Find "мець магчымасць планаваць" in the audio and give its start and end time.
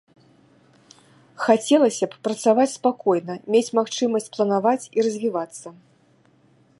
3.57-4.89